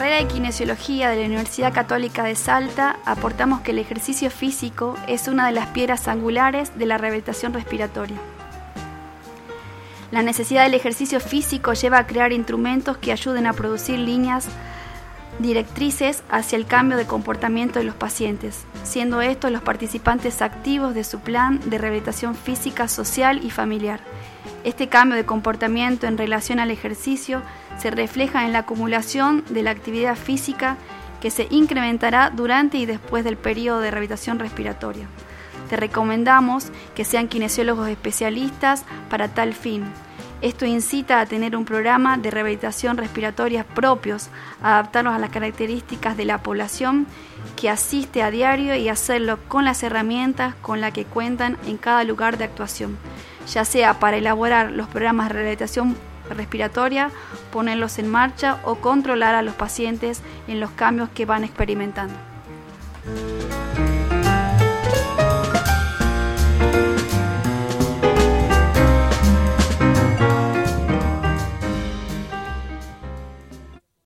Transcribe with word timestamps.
de 0.00 0.26
Kinesiología 0.26 1.10
de 1.10 1.20
la 1.20 1.26
Universidad 1.26 1.74
Católica 1.74 2.24
de 2.24 2.34
Salta 2.34 2.96
aportamos 3.04 3.60
que 3.60 3.72
el 3.72 3.78
ejercicio 3.78 4.30
físico 4.30 4.96
es 5.06 5.28
una 5.28 5.46
de 5.46 5.52
las 5.52 5.66
piedras 5.68 6.08
angulares 6.08 6.76
de 6.78 6.86
la 6.86 6.96
rehabilitación 6.96 7.52
respiratoria. 7.52 8.16
La 10.10 10.22
necesidad 10.22 10.64
del 10.64 10.74
ejercicio 10.74 11.20
físico 11.20 11.74
lleva 11.74 11.98
a 11.98 12.06
crear 12.06 12.32
instrumentos 12.32 12.96
que 12.96 13.12
ayuden 13.12 13.46
a 13.46 13.52
producir 13.52 13.98
líneas 13.98 14.48
directrices 15.38 16.22
hacia 16.30 16.56
el 16.56 16.66
cambio 16.66 16.96
de 16.96 17.06
comportamiento 17.06 17.78
de 17.78 17.84
los 17.84 17.94
pacientes, 17.94 18.64
siendo 18.84 19.20
estos 19.20 19.50
los 19.50 19.62
participantes 19.62 20.42
activos 20.42 20.94
de 20.94 21.04
su 21.04 21.20
plan 21.20 21.60
de 21.66 21.78
rehabilitación 21.78 22.34
física, 22.34 22.88
social 22.88 23.44
y 23.44 23.50
familiar. 23.50 24.00
Este 24.64 24.88
cambio 24.88 25.16
de 25.16 25.24
comportamiento 25.24 26.06
en 26.06 26.18
relación 26.18 26.60
al 26.60 26.70
ejercicio 26.70 27.42
se 27.78 27.90
refleja 27.90 28.44
en 28.44 28.52
la 28.52 28.60
acumulación 28.60 29.44
de 29.50 29.62
la 29.62 29.70
actividad 29.70 30.16
física 30.16 30.76
que 31.20 31.30
se 31.30 31.46
incrementará 31.50 32.30
durante 32.30 32.78
y 32.78 32.86
después 32.86 33.24
del 33.24 33.36
periodo 33.36 33.80
de 33.80 33.90
rehabilitación 33.90 34.38
respiratoria. 34.38 35.06
Te 35.68 35.76
recomendamos 35.76 36.66
que 36.94 37.04
sean 37.04 37.28
kinesiólogos 37.28 37.88
especialistas 37.88 38.84
para 39.08 39.28
tal 39.28 39.54
fin. 39.54 39.84
Esto 40.42 40.66
incita 40.66 41.20
a 41.20 41.26
tener 41.26 41.56
un 41.56 41.64
programa 41.64 42.18
de 42.18 42.32
rehabilitación 42.32 42.96
respiratoria 42.96 43.62
propios, 43.62 44.28
adaptarnos 44.60 45.14
a 45.14 45.20
las 45.20 45.30
características 45.30 46.16
de 46.16 46.24
la 46.24 46.42
población 46.42 47.06
que 47.54 47.70
asiste 47.70 48.24
a 48.24 48.32
diario 48.32 48.74
y 48.74 48.88
hacerlo 48.88 49.38
con 49.46 49.64
las 49.64 49.84
herramientas 49.84 50.56
con 50.60 50.80
las 50.80 50.92
que 50.92 51.04
cuentan 51.04 51.58
en 51.66 51.76
cada 51.76 52.02
lugar 52.02 52.38
de 52.38 52.44
actuación, 52.44 52.98
ya 53.46 53.64
sea 53.64 54.00
para 54.00 54.16
elaborar 54.16 54.72
los 54.72 54.88
programas 54.88 55.28
de 55.28 55.34
rehabilitación 55.34 55.96
respiratoria, 56.28 57.10
ponerlos 57.52 58.00
en 58.00 58.10
marcha 58.10 58.58
o 58.64 58.76
controlar 58.76 59.36
a 59.36 59.42
los 59.42 59.54
pacientes 59.54 60.22
en 60.48 60.58
los 60.58 60.70
cambios 60.72 61.08
que 61.10 61.24
van 61.24 61.44
experimentando. 61.44 62.14